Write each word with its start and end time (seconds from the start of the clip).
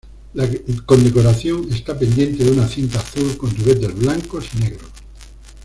La 0.33 0.47
condecoración 0.87 1.71
está 1.71 1.95
pendiente 1.95 2.43
de 2.43 2.49
una 2.49 2.67
cinta 2.67 2.97
azul 2.97 3.37
con 3.37 3.51
ribetes 3.51 3.93
blancos 3.95 4.47
y 4.55 4.61
negros. 4.61 4.89